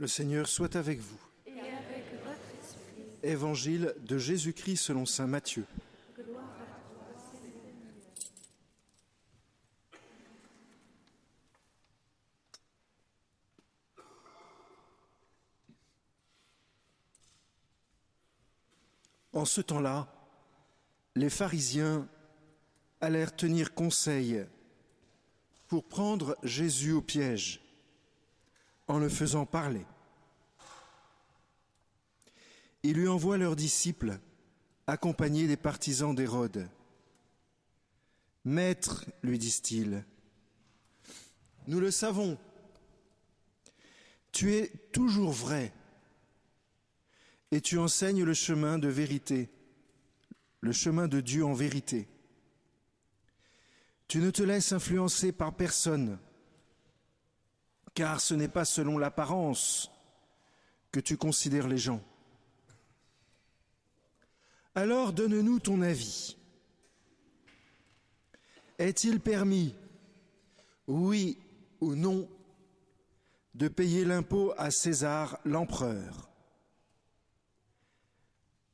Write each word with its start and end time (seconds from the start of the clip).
Le 0.00 0.06
Seigneur 0.06 0.46
soit 0.46 0.76
avec 0.76 1.00
vous. 1.00 1.18
Évangile 3.24 3.96
de 3.98 4.16
Jésus-Christ 4.16 4.76
selon 4.76 5.06
Saint 5.06 5.26
Matthieu. 5.26 5.64
En 19.32 19.44
ce 19.44 19.60
temps-là, 19.60 20.06
les 21.16 21.28
pharisiens 21.28 22.08
allèrent 23.00 23.34
tenir 23.34 23.74
conseil 23.74 24.46
pour 25.66 25.82
prendre 25.82 26.36
Jésus 26.44 26.92
au 26.92 27.02
piège 27.02 27.67
en 28.88 28.98
le 28.98 29.08
faisant 29.08 29.46
parler. 29.46 29.86
Ils 32.82 32.94
lui 32.94 33.08
envoient 33.08 33.38
leurs 33.38 33.56
disciples 33.56 34.18
accompagnés 34.86 35.46
des 35.46 35.56
partisans 35.56 36.14
d'Hérode. 36.14 36.68
Maître, 38.44 39.04
lui 39.22 39.38
disent-ils, 39.38 40.04
nous 41.66 41.80
le 41.80 41.90
savons, 41.90 42.38
tu 44.32 44.54
es 44.54 44.68
toujours 44.92 45.32
vrai 45.32 45.72
et 47.50 47.60
tu 47.60 47.78
enseignes 47.78 48.24
le 48.24 48.34
chemin 48.34 48.78
de 48.78 48.88
vérité, 48.88 49.50
le 50.60 50.72
chemin 50.72 51.08
de 51.08 51.20
Dieu 51.20 51.44
en 51.44 51.52
vérité. 51.52 52.08
Tu 54.06 54.18
ne 54.18 54.30
te 54.30 54.42
laisses 54.42 54.72
influencer 54.72 55.32
par 55.32 55.54
personne, 55.54 56.18
car 57.98 58.20
ce 58.20 58.32
n'est 58.32 58.46
pas 58.46 58.64
selon 58.64 58.96
l'apparence 58.96 59.90
que 60.92 61.00
tu 61.00 61.16
considères 61.16 61.66
les 61.66 61.78
gens. 61.78 62.00
Alors 64.76 65.12
donne-nous 65.12 65.58
ton 65.58 65.82
avis. 65.82 66.36
Est-il 68.78 69.18
permis, 69.18 69.74
oui 70.86 71.40
ou 71.80 71.96
non, 71.96 72.30
de 73.54 73.66
payer 73.66 74.04
l'impôt 74.04 74.54
à 74.56 74.70
César 74.70 75.40
l'empereur 75.44 76.30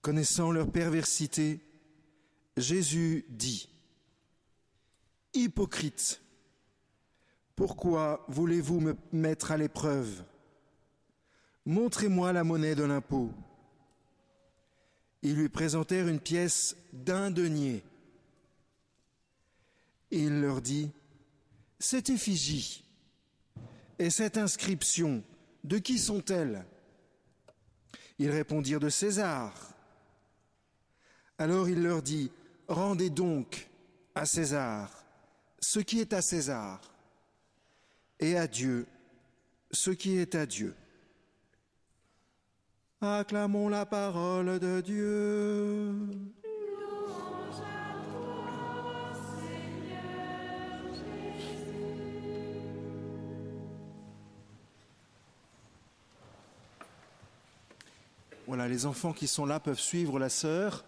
Connaissant 0.02 0.52
leur 0.52 0.70
perversité, 0.70 1.60
Jésus 2.58 3.24
dit, 3.30 3.70
Hypocrite, 5.32 6.20
pourquoi 7.56 8.24
voulez-vous 8.28 8.80
me 8.80 8.96
mettre 9.12 9.52
à 9.52 9.56
l'épreuve? 9.56 10.22
Montrez-moi 11.66 12.32
la 12.32 12.44
monnaie 12.44 12.74
de 12.74 12.84
l'impôt. 12.84 13.30
Ils 15.22 15.36
lui 15.36 15.48
présentèrent 15.48 16.08
une 16.08 16.20
pièce 16.20 16.76
d'un 16.92 17.30
denier. 17.30 17.82
Il 20.10 20.40
leur 20.40 20.60
dit, 20.60 20.90
Cette 21.78 22.10
effigie 22.10 22.84
et 23.98 24.10
cette 24.10 24.36
inscription, 24.36 25.22
de 25.62 25.78
qui 25.78 25.98
sont-elles? 25.98 26.64
Ils 28.18 28.30
répondirent 28.30 28.80
de 28.80 28.90
César. 28.90 29.54
Alors 31.38 31.68
il 31.68 31.82
leur 31.82 32.02
dit, 32.02 32.30
Rendez 32.68 33.10
donc 33.10 33.68
à 34.14 34.26
César 34.26 35.04
ce 35.64 35.80
qui 35.80 36.00
est 36.00 36.12
à 36.12 36.20
César, 36.20 36.80
et 38.20 38.36
à 38.36 38.46
Dieu 38.46 38.86
ce 39.74 39.90
qui 39.90 40.18
est 40.18 40.34
à 40.34 40.46
Dieu. 40.46 40.74
Acclamons 43.00 43.68
la 43.68 43.84
parole 43.84 44.58
de 44.58 44.80
Dieu. 44.80 45.92
Voilà, 58.46 58.68
les 58.68 58.86
enfants 58.86 59.12
qui 59.12 59.26
sont 59.26 59.46
là 59.46 59.58
peuvent 59.58 59.80
suivre 59.80 60.18
la 60.18 60.28
sœur. 60.28 60.84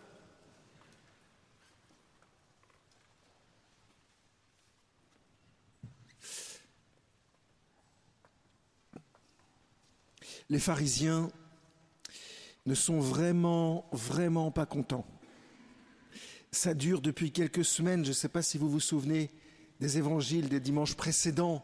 Les 10.56 10.60
pharisiens 10.60 11.30
ne 12.64 12.74
sont 12.74 12.98
vraiment, 12.98 13.86
vraiment 13.92 14.50
pas 14.50 14.64
contents. 14.64 15.04
Ça 16.50 16.72
dure 16.72 17.02
depuis 17.02 17.30
quelques 17.30 17.62
semaines, 17.62 18.06
je 18.06 18.08
ne 18.08 18.14
sais 18.14 18.30
pas 18.30 18.40
si 18.40 18.56
vous 18.56 18.70
vous 18.70 18.80
souvenez 18.80 19.30
des 19.80 19.98
évangiles 19.98 20.48
des 20.48 20.58
dimanches 20.58 20.94
précédents, 20.94 21.62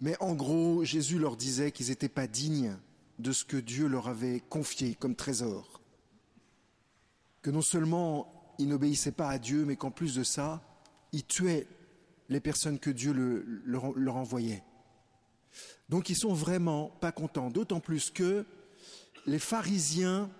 mais 0.00 0.14
en 0.20 0.36
gros, 0.36 0.84
Jésus 0.84 1.18
leur 1.18 1.36
disait 1.36 1.72
qu'ils 1.72 1.88
n'étaient 1.88 2.08
pas 2.08 2.28
dignes 2.28 2.76
de 3.18 3.32
ce 3.32 3.44
que 3.44 3.56
Dieu 3.56 3.88
leur 3.88 4.06
avait 4.06 4.44
confié 4.48 4.94
comme 4.94 5.16
trésor. 5.16 5.80
Que 7.42 7.50
non 7.50 7.62
seulement 7.62 8.54
ils 8.60 8.68
n'obéissaient 8.68 9.10
pas 9.10 9.28
à 9.28 9.40
Dieu, 9.40 9.64
mais 9.64 9.74
qu'en 9.74 9.90
plus 9.90 10.14
de 10.14 10.22
ça, 10.22 10.62
ils 11.10 11.24
tuaient 11.24 11.66
les 12.28 12.38
personnes 12.38 12.78
que 12.78 12.90
Dieu 12.90 13.12
le, 13.12 13.44
leur, 13.64 13.90
leur 13.98 14.14
envoyait. 14.14 14.62
Donc 15.88 16.10
ils 16.10 16.16
sont 16.16 16.34
vraiment 16.34 16.90
pas 17.00 17.12
contents, 17.12 17.50
d'autant 17.50 17.80
plus 17.80 18.10
que 18.10 18.44
les 19.26 19.38
pharisiens 19.38 20.30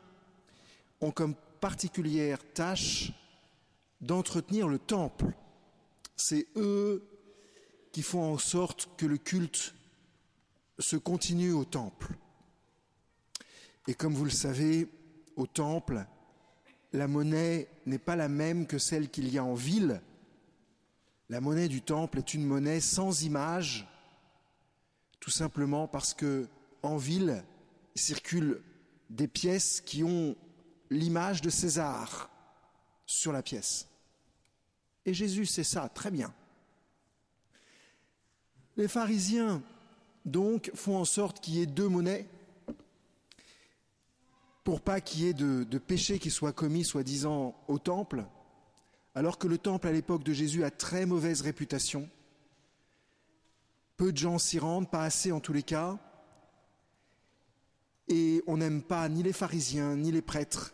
ont 1.01 1.11
comme 1.11 1.35
particulière 1.61 2.39
tâche 2.55 3.13
d'entretenir 4.01 4.69
le 4.69 4.79
temple. 4.79 5.33
C'est 6.17 6.47
eux 6.57 7.05
qui 7.93 8.03
font 8.03 8.33
en 8.33 8.39
sorte 8.39 8.89
que 8.97 9.07
le 9.07 9.19
culte 9.19 9.75
se 10.79 10.97
continue 10.97 11.53
au 11.53 11.65
temple. 11.65 12.15
Et 13.87 13.95
comme 13.95 14.15
vous 14.15 14.25
le 14.25 14.31
savez, 14.31 14.89
au 15.37 15.47
temple, 15.47 16.05
la 16.93 17.09
monnaie 17.09 17.69
n'est 17.87 17.99
pas 17.99 18.17
la 18.17 18.29
même 18.29 18.67
que 18.67 18.79
celle 18.79 19.09
qu'il 19.09 19.29
y 19.29 19.39
a 19.39 19.45
en 19.45 19.55
ville. 19.55 20.01
La 21.29 21.41
monnaie 21.41 21.69
du 21.69 21.83
temple 21.83 22.19
est 22.19 22.35
une 22.35 22.45
monnaie 22.45 22.81
sans 22.81 23.23
image, 23.23 23.87
tout 25.29 25.33
simplement 25.33 25.87
parce 25.87 26.15
que 26.15 26.49
en 26.83 26.97
ville 26.97 27.45
circulent 27.95 28.63
des 29.11 29.29
pièces 29.29 29.83
qui 29.83 30.03
ont 30.03 30.35
l'image 30.89 31.43
de 31.43 31.51
César 31.51 32.31
sur 33.05 33.31
la 33.31 33.43
pièce. 33.43 33.89
Et 35.05 35.13
Jésus 35.13 35.45
sait 35.45 35.65
ça 35.65 35.91
très 35.91 36.11
bien. 36.11 36.33
Les 38.79 38.89
pharisiens, 38.89 39.63
donc, 40.25 40.71
font 40.75 40.97
en 40.97 41.05
sorte 41.05 41.41
qu'il 41.41 41.57
y 41.57 41.61
ait 41.61 41.67
deux 41.67 41.89
monnaies 41.89 42.27
pour 44.65 44.81
pas 44.81 45.03
qu'il 45.03 45.25
y 45.25 45.29
ait 45.29 45.35
de, 45.35 45.65
de 45.65 45.79
péché 45.79 46.19
qui 46.19 46.31
soit 46.31 46.55
commis, 46.55 46.87
soi-disant, 46.87 47.55
au 47.69 47.79
temple, 47.79 48.25
alors 49.15 49.37
que 49.37 49.47
le 49.47 49.59
temple 49.59 49.89
à 49.89 49.93
l'époque 49.93 50.25
de 50.25 50.33
Jésus 50.33 50.65
a 50.65 50.71
très 50.71 51.05
mauvaise 51.05 51.43
réputation. 51.43 52.09
Peu 53.99 54.13
de 54.13 54.17
gens 54.17 54.39
s'y 54.39 54.59
rendent, 54.59 54.91
pas 54.91 55.03
assez 55.03 55.33
en 55.33 55.41
tous 55.41 55.53
les 55.53 55.65
cas, 55.65 55.99
et 58.07 58.43
on 58.47 58.57
n'aime 58.57 58.81
pas 58.83 59.09
ni 59.09 59.23
les 59.23 59.33
pharisiens 59.33 59.97
ni 59.97 60.13
les 60.13 60.23
prêtres, 60.23 60.73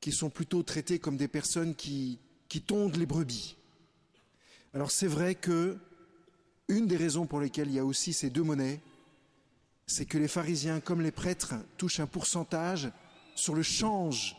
qui 0.00 0.12
sont 0.12 0.30
plutôt 0.30 0.62
traités 0.62 0.98
comme 0.98 1.16
des 1.16 1.28
personnes 1.28 1.74
qui, 1.74 2.18
tondent 2.66 2.96
les 2.96 3.06
brebis. 3.06 3.56
Alors 4.72 4.92
c'est 4.92 5.08
vrai 5.08 5.34
que 5.34 5.78
une 6.68 6.86
des 6.86 6.96
raisons 6.96 7.26
pour 7.26 7.40
lesquelles 7.40 7.68
il 7.68 7.74
y 7.74 7.80
a 7.80 7.84
aussi 7.84 8.12
ces 8.12 8.30
deux 8.30 8.44
monnaies, 8.44 8.80
c'est 9.86 10.06
que 10.06 10.16
les 10.16 10.28
pharisiens 10.28 10.78
comme 10.78 11.00
les 11.00 11.10
prêtres 11.10 11.54
touchent 11.76 11.98
un 11.98 12.06
pourcentage 12.06 12.92
sur 13.34 13.56
le 13.56 13.62
change. 13.62 14.36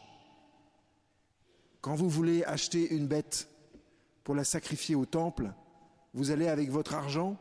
Quand 1.81 1.95
vous 1.95 2.09
voulez 2.09 2.45
acheter 2.45 2.93
une 2.93 3.07
bête 3.07 3.49
pour 4.23 4.35
la 4.35 4.45
sacrifier 4.45 4.95
au 4.95 5.05
temple, 5.05 5.51
vous 6.13 6.31
allez 6.31 6.47
avec 6.47 6.69
votre 6.69 6.93
argent, 6.93 7.37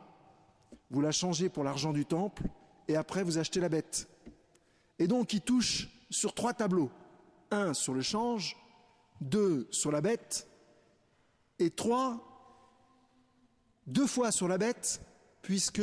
vous 0.91 1.01
la 1.01 1.13
changez 1.13 1.49
pour 1.49 1.65
l'argent 1.65 1.93
du 1.93 2.05
temple, 2.05 2.45
et 2.89 2.97
après 2.97 3.23
vous 3.23 3.39
achetez 3.39 3.61
la 3.61 3.69
bête. 3.69 4.09
Et 4.99 5.07
donc 5.07 5.33
ils 5.33 5.41
touchent 5.41 5.89
sur 6.11 6.35
trois 6.35 6.53
tableaux. 6.53 6.91
Un 7.51 7.75
sur 7.75 7.95
le 7.95 8.03
change, 8.03 8.57
deux 9.21 9.69
sur 9.71 9.93
la 9.93 10.01
bête, 10.01 10.49
et 11.59 11.71
trois, 11.71 12.27
deux 13.87 14.07
fois 14.07 14.31
sur 14.31 14.49
la 14.49 14.59
bête, 14.59 15.01
puisque 15.43 15.83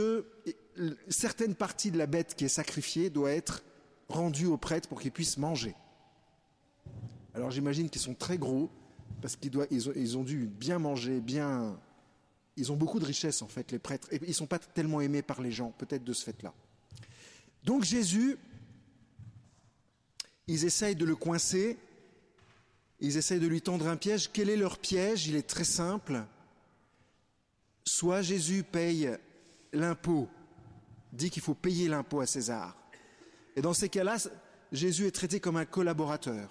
certaines 1.08 1.56
parties 1.56 1.92
de 1.92 1.98
la 1.98 2.08
bête 2.08 2.36
qui 2.36 2.46
est 2.46 2.50
sacrifiée 2.50 3.10
doit 3.10 3.32
être 3.32 3.64
rendue 4.10 4.46
au 4.46 4.58
prêtre 4.58 4.88
pour 4.88 5.02
qu'il 5.02 5.12
puisse 5.12 5.38
manger. 5.38 5.76
Alors 7.34 7.52
j'imagine 7.52 7.90
qu'ils 7.90 8.02
sont 8.02 8.14
très 8.14 8.38
gros, 8.38 8.70
parce 9.22 9.36
qu'ils 9.36 10.18
ont 10.18 10.24
dû 10.24 10.48
bien 10.48 10.80
manger, 10.80 11.22
bien... 11.22 11.80
Ils 12.58 12.72
ont 12.72 12.76
beaucoup 12.76 13.00
de 13.00 13.06
richesses 13.06 13.42
en 13.44 13.48
fait, 13.48 13.72
les 13.72 13.80
prêtres, 13.80 14.08
et 14.12 14.20
ils 14.24 14.30
ne 14.30 14.34
sont 14.34 14.48
pas 14.48 14.60
tellement 14.60 15.00
aimés 15.00 15.22
par 15.22 15.42
les 15.42 15.52
gens, 15.52 15.72
peut-être 15.78 16.04
de 16.04 16.14
ce 16.14 16.26
fait-là. 16.26 16.54
Donc 17.64 17.84
Jésus, 17.84 18.38
ils 20.48 20.66
essayent 20.66 20.96
de 20.96 21.06
le 21.06 21.16
coincer, 21.16 21.78
ils 23.00 23.16
essayent 23.16 23.40
de 23.40 23.48
lui 23.48 23.62
tendre 23.62 23.88
un 23.88 23.96
piège. 23.96 24.32
Quel 24.34 24.50
est 24.50 24.58
leur 24.58 24.80
piège? 24.80 25.28
Il 25.28 25.36
est 25.36 25.48
très 25.48 25.64
simple. 25.64 26.24
Soit 27.86 28.24
Jésus 28.24 28.64
paye 28.64 29.12
l'impôt, 29.72 30.28
dit 31.14 31.30
qu'il 31.30 31.44
faut 31.44 31.54
payer 31.54 31.88
l'impôt 31.88 32.22
à 32.22 32.26
César. 32.26 32.76
Et 33.56 33.62
dans 33.62 33.74
ces 33.74 33.90
cas-là, 33.90 34.18
Jésus 34.72 35.06
est 35.06 35.12
traité 35.12 35.40
comme 35.40 35.58
un 35.58 35.66
collaborateur. 35.66 36.50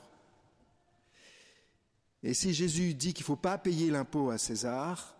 Et 2.22 2.32
si 2.32 2.54
Jésus 2.54 2.94
dit 2.94 3.12
qu'il 3.12 3.22
ne 3.22 3.26
faut 3.26 3.36
pas 3.36 3.58
payer 3.58 3.90
l'impôt 3.90 4.30
à 4.30 4.38
César, 4.38 5.15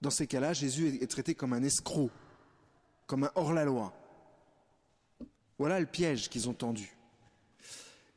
dans 0.00 0.10
ces 0.10 0.26
cas-là, 0.26 0.52
Jésus 0.52 0.98
est 1.00 1.10
traité 1.10 1.34
comme 1.34 1.52
un 1.52 1.62
escroc, 1.62 2.10
comme 3.06 3.24
un 3.24 3.32
hors-la-loi. 3.34 3.92
Voilà 5.58 5.78
le 5.78 5.86
piège 5.86 6.30
qu'ils 6.30 6.48
ont 6.48 6.54
tendu. 6.54 6.96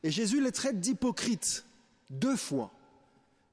Et 0.02 0.10
Jésus 0.10 0.42
les 0.42 0.52
traite 0.52 0.80
d'hypocrites 0.80 1.66
deux 2.10 2.36
fois. 2.36 2.70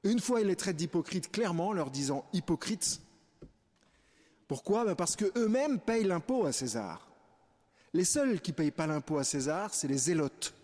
Une 0.04 0.20
fois, 0.20 0.40
il 0.40 0.46
les 0.46 0.56
traite 0.56 0.76
d'hypocrites 0.76 1.30
clairement, 1.30 1.72
leur 1.72 1.90
disant 1.90 2.24
hypocrites. 2.32 3.00
Pourquoi? 4.48 4.84
Ben 4.84 4.94
Parce 4.94 5.16
qu'eux-mêmes 5.16 5.78
payent 5.78 6.04
l'impôt 6.04 6.46
à 6.46 6.52
César. 6.52 7.08
Les 7.92 8.04
seuls 8.04 8.40
qui 8.40 8.52
ne 8.52 8.56
payent 8.56 8.70
pas 8.70 8.86
l'impôt 8.86 9.18
à 9.18 9.24
César, 9.24 9.74
c'est 9.74 9.88
les 9.88 9.98
zélotes. 9.98 10.54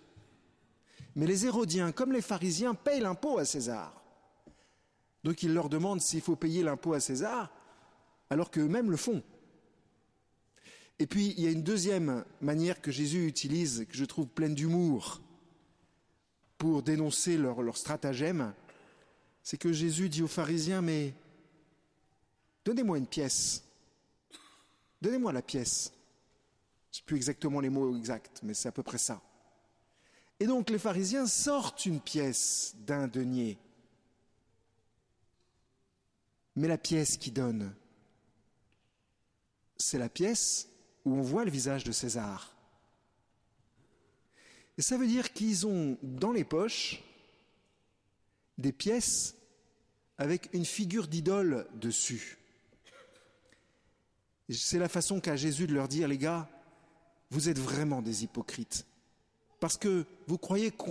Mais 1.15 1.27
les 1.27 1.47
Hérodiens, 1.47 1.93
comme 1.93 2.13
les 2.13 2.23
pharisiens, 2.23 2.75
payent 2.75 3.01
l'impôt 3.01 3.39
à 3.39 3.45
César. 3.45 3.93
Donc 5.25 5.43
il 5.43 5.53
leur 5.53 5.69
demande 5.69 6.01
s'il 6.01 6.23
faut 6.23 6.37
payer 6.37 6.63
l'impôt 6.63 6.95
à 6.95 7.01
César, 7.01 7.51
alors 8.31 8.51
qu'eux-mêmes 8.51 8.91
le 8.91 8.97
font. 8.97 9.23
Et 10.99 11.07
puis 11.07 11.35
il 11.37 11.45
y 11.45 11.47
a 11.47 11.51
une 11.51 11.63
deuxième 11.63 12.25
manière 12.41 12.81
que 12.81 12.91
Jésus 12.91 13.27
utilise, 13.27 13.87
que 13.89 13.97
je 13.97 14.05
trouve 14.05 14.27
pleine 14.27 14.55
d'humour, 14.55 15.21
pour 16.59 16.83
dénoncer 16.83 17.39
leur, 17.39 17.77
stratagème, 17.77 18.53
c'est 19.43 19.57
que 19.57 19.73
Jésus 19.73 20.09
dit 20.09 20.23
aux 20.23 20.29
pharisiens, 20.29 20.83
mais 20.83 21.15
donnez-moi 22.65 22.99
une 22.99 23.07
pièce, 23.07 23.63
donnez-moi 25.01 25.33
la 25.33 25.43
pièce. 25.43 25.93
Je 26.91 26.99
sais 26.99 27.05
plus 27.05 27.17
exactement 27.17 27.61
les 27.61 27.71
mots 27.71 27.97
exacts, 27.97 28.41
mais 28.43 28.55
c'est 28.55 28.69
à 28.69 28.73
peu 28.73 28.83
près 28.83 28.99
ça. 28.99 29.23
Et 30.41 30.47
donc 30.47 30.71
les 30.71 30.79
pharisiens 30.79 31.27
sortent 31.27 31.87
une 31.87 32.01
pièce 32.01 32.75
d'un 32.81 33.07
denier. 33.07 33.57
Mais 36.57 36.67
la 36.67 36.79
pièce 36.79 37.17
qui 37.17 37.31
donne, 37.31 37.73
c'est 39.79 39.99
la 39.99 40.09
pièce 40.09 40.69
où 41.05 41.15
on 41.15 41.23
voit 41.23 41.45
le 41.45 41.51
visage 41.51 41.85
de 41.85 41.93
César. 41.93 42.55
Et 44.77 44.83
ça 44.83 44.97
veut 44.97 45.07
dire 45.07 45.33
qu'ils 45.33 45.67
ont 45.67 45.99
dans 46.03 46.33
les 46.33 46.45
poches 46.45 47.03
des 48.59 48.73
pièces 48.73 49.35
avec 50.19 50.49
une 50.53 50.65
figure 50.65 51.09
d'idole 51.09 51.67
dessus. 51.75 52.39
C'est 54.51 54.79
la 54.79 54.89
façon 54.89 55.21
qu'a 55.21 55.37
Jésus 55.37 55.67
de 55.67 55.75
leur 55.75 55.89
dire, 55.89 56.09
les 56.09 56.19
gars, 56.19 56.49
vous 57.31 57.49
êtes 57.49 57.59
vraiment 57.59 58.03
des 58.03 58.25
hypocrites. 58.25 58.87
Parce 59.61 59.77
que 59.77 60.07
vous 60.27 60.39
croyez 60.39 60.71
que 60.71 60.85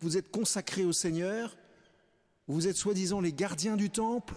vous 0.00 0.16
êtes 0.16 0.30
consacrés 0.30 0.84
au 0.84 0.92
Seigneur, 0.92 1.56
vous 2.46 2.68
êtes 2.68 2.76
soi-disant 2.76 3.20
les 3.20 3.32
gardiens 3.32 3.76
du 3.76 3.90
temple, 3.90 4.34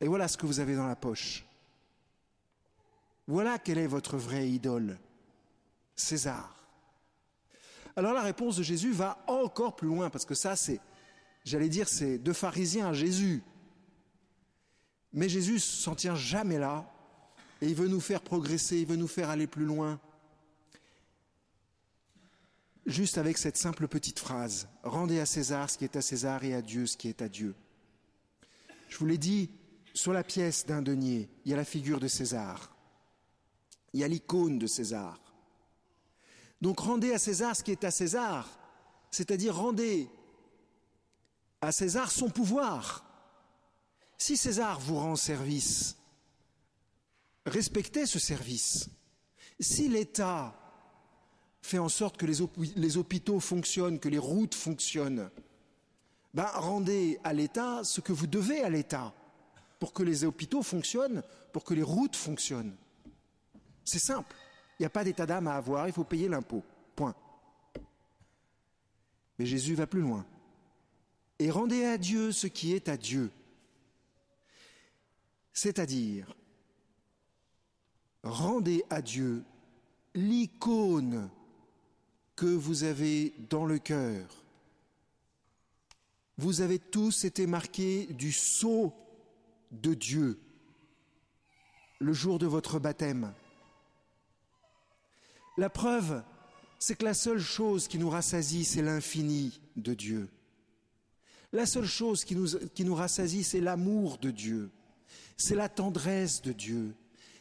et 0.00 0.08
voilà 0.08 0.28
ce 0.28 0.36
que 0.36 0.46
vous 0.46 0.60
avez 0.60 0.76
dans 0.76 0.86
la 0.86 0.96
poche. 0.96 1.44
Voilà 3.30 3.60
quelle 3.60 3.78
est 3.78 3.86
votre 3.86 4.16
vraie 4.16 4.50
idole, 4.50 4.98
César. 5.94 6.66
Alors 7.94 8.12
la 8.12 8.22
réponse 8.22 8.56
de 8.56 8.64
Jésus 8.64 8.90
va 8.90 9.22
encore 9.28 9.76
plus 9.76 9.86
loin, 9.86 10.10
parce 10.10 10.24
que 10.24 10.34
ça, 10.34 10.56
c'est, 10.56 10.80
j'allais 11.44 11.68
dire, 11.68 11.88
c'est 11.88 12.18
de 12.18 12.32
pharisiens 12.32 12.88
à 12.88 12.92
Jésus. 12.92 13.44
Mais 15.12 15.28
Jésus 15.28 15.60
s'en 15.60 15.94
tient 15.94 16.16
jamais 16.16 16.58
là, 16.58 16.92
et 17.62 17.68
il 17.68 17.76
veut 17.76 17.86
nous 17.86 18.00
faire 18.00 18.20
progresser, 18.20 18.80
il 18.80 18.86
veut 18.88 18.96
nous 18.96 19.06
faire 19.06 19.30
aller 19.30 19.46
plus 19.46 19.64
loin 19.64 20.00
juste 22.84 23.16
avec 23.16 23.38
cette 23.38 23.56
simple 23.56 23.86
petite 23.86 24.18
phrase 24.18 24.66
Rendez 24.82 25.20
à 25.20 25.26
César 25.26 25.70
ce 25.70 25.78
qui 25.78 25.84
est 25.84 25.94
à 25.94 26.02
César 26.02 26.42
et 26.42 26.52
à 26.52 26.62
Dieu 26.62 26.86
ce 26.86 26.96
qui 26.96 27.06
est 27.06 27.22
à 27.22 27.28
Dieu. 27.28 27.54
Je 28.88 28.98
vous 28.98 29.06
l'ai 29.06 29.18
dit, 29.18 29.50
sur 29.94 30.12
la 30.12 30.24
pièce 30.24 30.66
d'un 30.66 30.82
denier, 30.82 31.28
il 31.44 31.52
y 31.52 31.54
a 31.54 31.56
la 31.56 31.64
figure 31.64 32.00
de 32.00 32.08
César. 32.08 32.74
Il 33.92 34.00
y 34.00 34.04
a 34.04 34.08
l'icône 34.08 34.58
de 34.58 34.66
César. 34.66 35.18
Donc 36.60 36.80
rendez 36.80 37.12
à 37.12 37.18
César 37.18 37.56
ce 37.56 37.62
qui 37.62 37.72
est 37.72 37.84
à 37.84 37.90
César, 37.90 38.48
c'est-à-dire 39.10 39.56
rendez 39.56 40.08
à 41.60 41.72
César 41.72 42.10
son 42.10 42.28
pouvoir. 42.28 43.04
Si 44.18 44.36
César 44.36 44.78
vous 44.80 44.96
rend 44.96 45.16
service, 45.16 45.96
respectez 47.46 48.06
ce 48.06 48.18
service. 48.18 48.90
Si 49.58 49.88
l'État 49.88 50.54
fait 51.62 51.78
en 51.78 51.88
sorte 51.88 52.16
que 52.16 52.26
les, 52.26 52.96
hôpitaux 52.96 53.40
fonctionnent, 53.40 53.98
que 53.98 54.08
les 54.08 54.18
routes 54.18 54.54
fonctionnent, 54.54 55.30
ben, 56.32 56.48
rendez 56.54 57.18
à 57.24 57.32
l'État 57.32 57.82
ce 57.84 58.00
que 58.00 58.12
vous 58.12 58.26
devez 58.26 58.62
à 58.62 58.70
l'État 58.70 59.14
pour 59.78 59.92
que 59.92 60.02
les 60.02 60.24
hôpitaux 60.24 60.62
fonctionnent, 60.62 61.22
pour 61.52 61.64
que 61.64 61.74
les 61.74 61.82
routes 61.82 62.16
fonctionnent. 62.16 62.76
C'est 63.90 63.98
simple. 63.98 64.36
Il 64.78 64.82
n'y 64.82 64.86
a 64.86 64.90
pas 64.90 65.02
d'état 65.02 65.26
d'âme 65.26 65.48
à 65.48 65.56
avoir, 65.56 65.88
il 65.88 65.92
faut 65.92 66.04
payer 66.04 66.28
l'impôt. 66.28 66.62
Point. 66.94 67.12
Mais 69.36 69.46
Jésus 69.46 69.74
va 69.74 69.88
plus 69.88 70.00
loin. 70.00 70.24
Et 71.40 71.50
rendez 71.50 71.84
à 71.84 71.98
Dieu 71.98 72.30
ce 72.30 72.46
qui 72.46 72.72
est 72.72 72.88
à 72.88 72.96
Dieu. 72.96 73.32
C'est-à-dire, 75.52 76.36
rendez 78.22 78.84
à 78.90 79.02
Dieu 79.02 79.42
l'icône 80.14 81.28
que 82.36 82.46
vous 82.46 82.84
avez 82.84 83.34
dans 83.48 83.66
le 83.66 83.80
cœur. 83.80 84.44
Vous 86.38 86.60
avez 86.60 86.78
tous 86.78 87.24
été 87.24 87.48
marqués 87.48 88.06
du 88.06 88.30
sceau 88.30 88.94
de 89.72 89.94
Dieu 89.94 90.38
le 91.98 92.12
jour 92.12 92.38
de 92.38 92.46
votre 92.46 92.78
baptême. 92.78 93.34
La 95.60 95.68
preuve, 95.68 96.22
c'est 96.78 96.96
que 96.96 97.04
la 97.04 97.12
seule 97.12 97.38
chose 97.38 97.86
qui 97.86 97.98
nous 97.98 98.08
rassasie, 98.08 98.64
c'est 98.64 98.80
l'infini 98.80 99.60
de 99.76 99.92
Dieu. 99.92 100.30
La 101.52 101.66
seule 101.66 101.84
chose 101.84 102.24
qui 102.24 102.34
nous, 102.34 102.94
rassasie, 102.94 103.44
c'est 103.44 103.60
l'amour 103.60 104.16
de 104.16 104.30
Dieu, 104.30 104.70
c'est 105.36 105.54
la 105.54 105.68
tendresse 105.68 106.40
de 106.40 106.52
Dieu, 106.52 106.94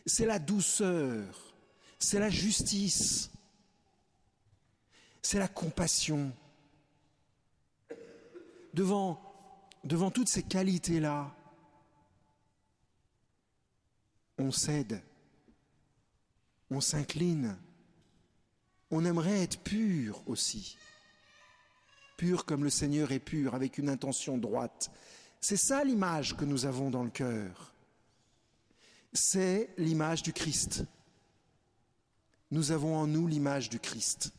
c'est 0.05 0.25
la 0.25 0.37
douceur, 0.37 1.33
c'est 1.97 2.19
la 2.19 2.29
justice, 2.29 3.31
c'est 5.21 5.39
la 5.39 5.47
compassion. 5.47 6.33
Devant, 8.73 9.21
devant 9.85 10.11
toutes 10.11 10.27
ces 10.27 10.43
qualités-là, 10.43 11.33
on 14.37 14.51
cède, 14.51 15.01
on 16.69 16.81
s'incline, 16.81 17.57
on 18.91 19.05
aimerait 19.05 19.43
être 19.43 19.59
pur 19.59 20.23
aussi, 20.27 20.77
pur 22.17 22.45
comme 22.45 22.63
le 22.63 22.69
Seigneur 22.69 23.11
est 23.11 23.19
pur, 23.19 23.55
avec 23.55 23.77
une 23.77 23.89
intention 23.89 24.37
droite. 24.37 24.91
C'est 25.41 25.57
ça 25.57 25.83
l'image 25.83 26.35
que 26.35 26.45
nous 26.45 26.65
avons 26.65 26.89
dans 26.89 27.03
le 27.03 27.09
cœur. 27.09 27.73
C'est 29.13 29.73
l'image 29.77 30.23
du 30.23 30.33
Christ. 30.33 30.83
Nous 32.51 32.71
avons 32.71 32.97
en 32.97 33.07
nous 33.07 33.27
l'image 33.27 33.69
du 33.69 33.79
Christ 33.79 34.33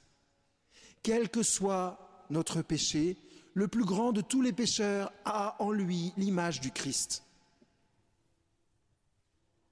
quel 1.03 1.29
que 1.29 1.43
soit 1.43 2.27
notre 2.31 2.63
péché, 2.63 3.17
le 3.55 3.69
plus 3.69 3.85
grand 3.85 4.13
de 4.13 4.21
tous 4.21 4.43
les 4.43 4.53
pécheurs 4.53 5.13
a 5.25 5.57
en 5.63 5.71
lui 5.71 6.13
l'image 6.17 6.61
du 6.61 6.71
Christ. 6.71 7.25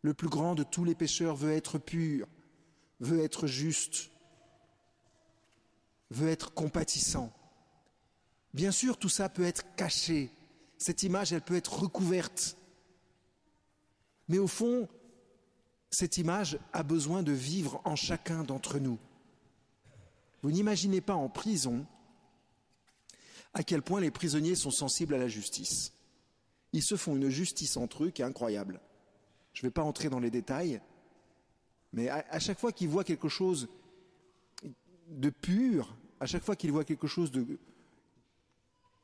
Le 0.02 0.14
plus 0.14 0.28
grand 0.28 0.54
de 0.54 0.62
tous 0.62 0.84
les 0.84 0.94
pécheurs 0.94 1.36
veut 1.36 1.52
être 1.52 1.78
pur, 1.78 2.26
veut 3.00 3.20
être 3.20 3.46
juste, 3.46 4.10
veut 6.10 6.28
être 6.28 6.52
compatissant. 6.54 7.32
Bien 8.54 8.70
sûr, 8.70 8.96
tout 8.96 9.08
ça 9.08 9.28
peut 9.28 9.44
être 9.44 9.74
caché. 9.76 10.30
Cette 10.78 11.02
image, 11.02 11.32
elle 11.32 11.42
peut 11.42 11.56
être 11.56 11.80
recouverte. 11.82 12.56
Mais 14.28 14.38
au 14.38 14.46
fond, 14.46 14.88
cette 15.90 16.18
image 16.18 16.58
a 16.72 16.82
besoin 16.82 17.22
de 17.22 17.32
vivre 17.32 17.80
en 17.84 17.96
chacun 17.96 18.44
d'entre 18.44 18.78
nous. 18.78 18.98
Vous 20.42 20.50
n'imaginez 20.50 21.00
pas 21.00 21.14
en 21.14 21.28
prison 21.28 21.86
à 23.54 23.62
quel 23.62 23.82
point 23.82 24.00
les 24.00 24.10
prisonniers 24.10 24.54
sont 24.54 24.70
sensibles 24.70 25.14
à 25.14 25.18
la 25.18 25.28
justice. 25.28 25.92
Ils 26.72 26.82
se 26.82 26.96
font 26.96 27.16
une 27.16 27.30
justice 27.30 27.76
entre 27.76 28.04
eux 28.04 28.10
qui 28.10 28.22
est 28.22 28.26
incroyable. 28.26 28.80
Je 29.52 29.64
ne 29.64 29.68
vais 29.68 29.72
pas 29.72 29.82
entrer 29.82 30.08
dans 30.08 30.20
les 30.20 30.30
détails, 30.30 30.80
Mais 31.92 32.08
à, 32.08 32.38
chaque 32.38 32.58
fois 32.58 32.70
qu'il 32.70 32.88
voit 32.88 33.04
quelque 33.04 33.28
chose 33.28 33.68
de 35.08 35.30
pur, 35.30 35.96
à 36.20 36.26
chaque 36.26 36.44
fois 36.44 36.56
qu'il 36.56 36.72
voit 36.72 36.84
quelque 36.84 37.06
chose 37.06 37.30
de, 37.30 37.58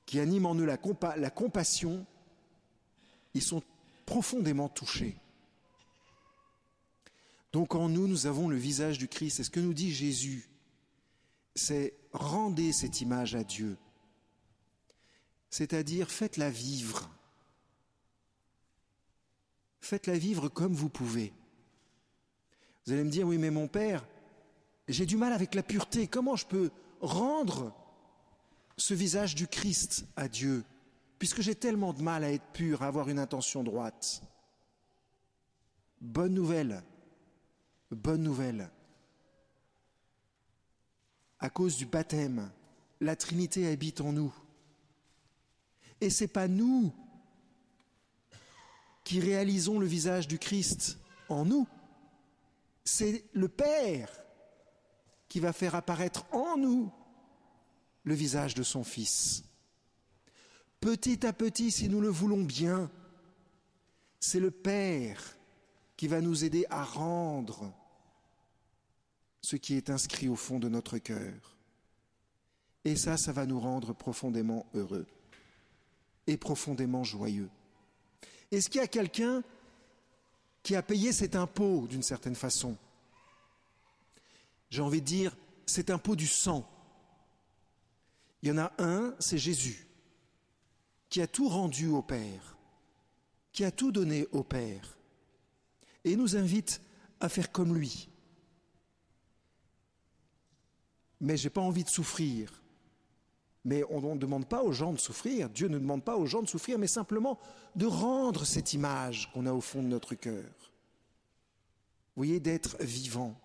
qui 0.07 0.21
anime 0.21 0.47
en 0.47 0.55
eux 0.55 0.65
la, 0.65 0.79
la 1.17 1.31
compassion, 1.31 2.07
ils 3.35 3.43
sont 3.43 3.63
profondément 4.07 4.69
touchés. 4.69 5.17
Donc 7.53 7.75
en 7.75 7.89
nous, 7.89 8.09
nous 8.09 8.27
avons 8.27 8.49
le 8.49 8.57
visage 8.57 8.99
du 8.99 9.09
Christ. 9.09 9.41
Et 9.41 9.45
ce 9.45 9.51
que 9.51 9.61
nous 9.61 9.75
dit 9.75 9.93
Jésus, 9.93 10.49
c'est 11.55 11.95
rendez 12.13 12.73
cette 12.73 13.01
image 13.01 13.35
à 13.35 13.45
Dieu. 13.45 13.77
C'est-à-dire 15.51 16.11
faites-la 16.11 16.51
vivre. 16.51 17.09
Faites-la 19.81 20.19
vivre 20.19 20.49
comme 20.49 20.75
vous 20.75 20.89
pouvez. 20.89 21.33
Vous 22.85 22.93
allez 22.93 23.05
me 23.05 23.11
dire, 23.11 23.27
oui, 23.27 23.39
mais 23.39 23.51
mon 23.51 23.69
Père, 23.69 24.07
j'ai 24.89 25.07
du 25.07 25.17
mal 25.17 25.33
avec 25.33 25.55
la 25.55 25.63
pureté. 25.63 26.07
Comment 26.07 26.37
je 26.37 26.47
peux 26.47 26.71
rendre 27.01 27.75
ce 28.77 28.95
visage 28.95 29.35
du 29.35 29.47
Christ 29.47 30.07
à 30.17 30.29
Dieu, 30.29 30.65
puisque 31.19 31.41
j'ai 31.41 31.55
tellement 31.55 31.93
de 31.93 32.03
mal 32.03 32.25
à 32.25 32.33
être 32.33 32.47
pur, 32.53 32.83
à 32.83 32.87
avoir 32.87 33.09
une 33.09 33.19
intention 33.19 33.63
droite? 33.63 34.23
Bonne 36.01 36.35
nouvelle, 36.35 36.83
bonne 37.91 38.23
nouvelle. 38.23 38.71
À 41.39 41.51
cause 41.51 41.77
du 41.77 41.87
baptême, 41.87 42.51
la 43.01 43.17
Trinité 43.17 43.67
habite 43.69 44.01
en 44.01 44.13
nous. 44.13 44.35
Et 46.01 46.11
ce 46.11 46.25
n'est 46.25 46.29
pas 46.29 46.49
nous 46.49 46.93
qui 49.05 49.21
réalisons 49.21 49.79
le 49.79 49.87
visage 49.87 50.27
du 50.27 50.39
Christ 50.39 50.99
en 51.29 51.45
nous, 51.45 51.67
c'est 52.85 53.25
le 53.33 53.49
Père 53.49 54.24
qui 55.35 55.41
va 55.41 55.53
faire 55.53 55.75
apparaître 55.75 56.27
en 56.33 56.57
nous 56.57 56.93
le 58.05 58.15
visage 58.15 58.55
de 58.55 58.63
son 58.63 58.85
Fils. 58.85 59.43
Petit 60.79 61.27
à 61.27 61.33
petit, 61.33 61.73
si 61.73 61.89
nous 61.89 62.01
le 62.01 62.07
voulons 62.07 62.45
bien, 62.45 62.89
c'est 64.21 64.39
le 64.39 64.53
Père 64.53 65.37
qui 65.97 66.07
va 66.07 66.21
nous 66.21 66.45
aider 66.45 66.67
à 66.71 66.85
rendre 66.85 67.75
ce 69.41 69.57
qui 69.57 69.75
est 69.75 69.91
inscrit 69.91 70.29
au 70.29 70.37
fond 70.37 70.61
de 70.61 70.69
notre 70.69 70.99
cœur. 70.99 71.57
Et 72.85 72.95
ça, 72.95 73.17
ça 73.17 73.33
va 73.33 73.45
nous 73.45 73.59
rendre 73.59 73.93
profondément 73.93 74.67
heureux 74.73 75.09
et 76.29 76.37
profondément 76.37 77.03
joyeux. 77.03 77.51
Est-ce 78.53 78.71
qu'il 78.71 78.81
y 78.81 78.85
a 78.85 78.87
quelqu'un 78.87 79.43
qui 80.63 80.77
a 80.77 80.83
payé 80.85 81.13
cet 81.13 81.35
impôt 81.35 81.89
d'une 81.89 82.05
certaine 82.05 82.37
façon? 82.37 82.77
J'ai 84.75 84.83
envie 84.83 85.01
de 85.01 85.07
dire, 85.07 85.37
cet 85.67 85.89
impôt 85.89 86.17
du 86.17 86.27
sang. 86.27 86.69
Il 88.43 88.49
y 88.49 88.51
en 88.51 88.59
a 88.59 88.73
un, 88.79 89.15
c'est 89.21 89.39
Jésus, 89.39 89.87
qui 91.09 91.23
a 91.23 91.29
tout 91.29 91.49
rendu 91.49 91.87
au 91.87 92.03
Père, 92.03 92.57
qui 93.53 93.63
a 93.63 93.71
tout 93.71 93.93
donné 93.93 94.27
au 94.33 94.43
Père, 94.43 94.99
et 96.03 96.17
nous 96.17 96.35
invite 96.35 96.83
à 97.21 97.29
faire 97.29 97.53
comme 97.53 97.73
lui. 97.73 98.09
Mais 101.21 101.37
je 101.37 101.45
n'ai 101.45 101.51
pas 101.51 101.61
envie 101.61 101.85
de 101.85 101.89
souffrir. 101.89 102.61
Mais 103.65 103.85
on 103.91 104.01
ne 104.01 104.19
demande 104.19 104.49
pas 104.49 104.65
aux 104.65 104.73
gens 104.73 104.93
de 104.93 104.99
souffrir, 104.99 105.51
Dieu 105.51 105.69
ne 105.69 105.79
demande 105.79 106.03
pas 106.03 106.17
aux 106.17 106.27
gens 106.27 106.43
de 106.43 106.49
souffrir, 106.49 106.81
mais 106.81 106.89
simplement 106.89 107.39
de 107.77 107.87
rendre 107.87 108.45
cette 108.45 108.73
image 108.73 109.31
qu'on 109.33 109.47
a 109.47 109.53
au 109.53 109.61
fond 109.61 109.85
de 109.85 109.89
notre 109.89 110.17
cœur. 110.17 110.53
Vous 112.17 112.25
voyez, 112.25 112.41
d'être 112.41 112.77
vivant, 112.81 113.41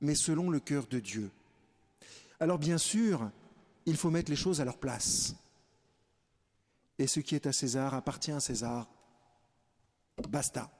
mais 0.00 0.14
selon 0.14 0.50
le 0.50 0.60
cœur 0.60 0.86
de 0.86 1.00
Dieu. 1.00 1.30
Alors 2.40 2.58
bien 2.58 2.78
sûr, 2.78 3.30
il 3.86 3.96
faut 3.96 4.10
mettre 4.10 4.30
les 4.30 4.36
choses 4.36 4.60
à 4.60 4.64
leur 4.64 4.78
place. 4.78 5.34
Et 6.98 7.06
ce 7.06 7.20
qui 7.20 7.34
est 7.34 7.46
à 7.46 7.52
César 7.52 7.94
appartient 7.94 8.32
à 8.32 8.40
César. 8.40 8.88
Basta. 10.28 10.70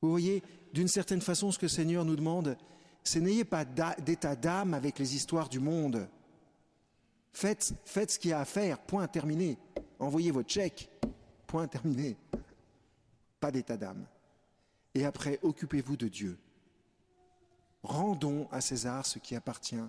Vous 0.00 0.10
voyez, 0.10 0.42
d'une 0.72 0.88
certaine 0.88 1.20
façon, 1.20 1.50
ce 1.50 1.58
que 1.58 1.66
le 1.66 1.70
Seigneur 1.70 2.04
nous 2.04 2.16
demande, 2.16 2.56
c'est 3.02 3.20
n'ayez 3.20 3.44
pas 3.44 3.64
d'état 3.64 4.36
d'âme 4.36 4.74
avec 4.74 4.98
les 4.98 5.16
histoires 5.16 5.48
du 5.48 5.58
monde. 5.58 6.08
Faites, 7.32 7.74
ce 7.84 8.18
qu'il 8.18 8.30
y 8.30 8.32
a 8.32 8.40
à 8.40 8.44
faire, 8.44 8.78
point 8.80 9.06
terminé. 9.08 9.58
Envoyez 9.98 10.30
votre 10.30 10.50
chèque, 10.50 10.88
point 11.46 11.66
terminé. 11.66 12.16
Pas 13.40 13.50
d'état 13.50 13.76
d'âme. 13.76 14.06
Et 14.94 15.04
après, 15.04 15.38
occupez-vous 15.42 15.96
de 15.96 16.08
Dieu. 16.08 16.38
Rendons 17.88 18.46
à 18.52 18.60
César 18.60 19.06
ce 19.06 19.18
qui 19.18 19.34
appartient 19.34 19.80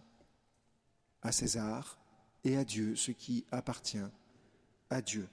à 1.21 1.33
César 1.33 1.97
et 2.45 2.55
à 2.55 2.63
Dieu 2.63 2.95
ce 2.95 3.11
qui 3.11 3.45
appartient 3.51 3.99
à 4.89 5.01
Dieu. 5.01 5.27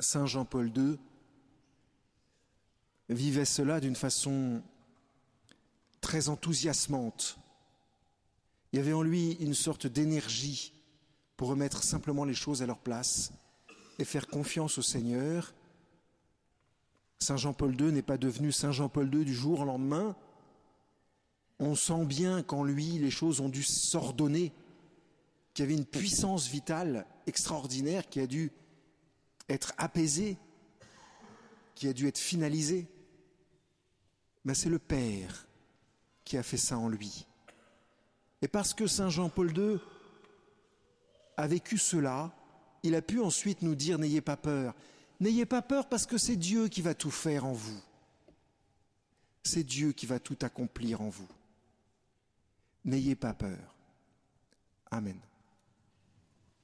Saint 0.00 0.26
Jean-Paul 0.26 0.76
II 0.76 0.98
vivait 3.08 3.44
cela 3.44 3.78
d'une 3.78 3.94
façon 3.94 4.60
très 6.00 6.28
enthousiasmante. 6.28 7.38
Il 8.72 8.78
y 8.78 8.80
avait 8.80 8.92
en 8.92 9.02
lui 9.02 9.34
une 9.34 9.54
sorte 9.54 9.86
d'énergie 9.86 10.72
pour 11.36 11.46
remettre 11.46 11.84
simplement 11.84 12.24
les 12.24 12.34
choses 12.34 12.62
à 12.62 12.66
leur 12.66 12.78
place 12.78 13.30
et 14.00 14.04
faire 14.04 14.26
confiance 14.26 14.78
au 14.78 14.82
Seigneur. 14.82 15.54
Saint 17.20 17.36
Jean-Paul 17.36 17.80
II 17.80 17.92
n'est 17.92 18.02
pas 18.02 18.18
devenu 18.18 18.50
Saint 18.50 18.72
Jean-Paul 18.72 19.14
II 19.14 19.24
du 19.24 19.32
jour 19.34 19.60
au 19.60 19.64
lendemain, 19.64 20.16
on 21.58 21.74
sent 21.74 22.04
bien 22.04 22.42
qu'en 22.42 22.64
lui, 22.64 22.98
les 22.98 23.10
choses 23.10 23.40
ont 23.40 23.48
dû 23.48 23.62
s'ordonner, 23.62 24.52
qu'il 25.54 25.64
y 25.64 25.68
avait 25.68 25.78
une 25.78 25.86
puissance 25.86 26.48
vitale 26.48 27.06
extraordinaire 27.26 28.08
qui 28.08 28.20
a 28.20 28.26
dû 28.26 28.52
être 29.48 29.72
apaisée, 29.78 30.36
qui 31.74 31.88
a 31.88 31.92
dû 31.92 32.06
être 32.06 32.18
finalisée. 32.18 32.86
Mais 34.44 34.54
c'est 34.54 34.68
le 34.68 34.78
Père 34.78 35.46
qui 36.24 36.36
a 36.36 36.42
fait 36.42 36.56
ça 36.56 36.78
en 36.78 36.88
lui. 36.88 37.26
Et 38.42 38.48
parce 38.48 38.74
que 38.74 38.86
Saint 38.86 39.08
Jean-Paul 39.08 39.56
II 39.56 39.78
a 41.36 41.46
vécu 41.46 41.78
cela, 41.78 42.34
il 42.82 42.94
a 42.94 43.02
pu 43.02 43.20
ensuite 43.20 43.62
nous 43.62 43.74
dire 43.74 43.98
n'ayez 43.98 44.20
pas 44.20 44.36
peur. 44.36 44.74
N'ayez 45.20 45.46
pas 45.46 45.62
peur 45.62 45.88
parce 45.88 46.06
que 46.06 46.18
c'est 46.18 46.36
Dieu 46.36 46.68
qui 46.68 46.82
va 46.82 46.94
tout 46.94 47.10
faire 47.10 47.46
en 47.46 47.52
vous. 47.52 47.80
C'est 49.42 49.64
Dieu 49.64 49.92
qui 49.92 50.06
va 50.06 50.18
tout 50.18 50.36
accomplir 50.42 51.00
en 51.00 51.08
vous. 51.08 51.28
N'ayez 52.86 53.16
pas 53.16 53.34
peur. 53.34 53.74
Amen. 54.92 55.20